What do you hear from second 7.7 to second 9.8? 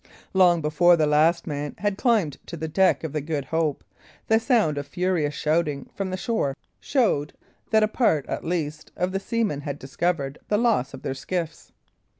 a part, at least, of the seamen had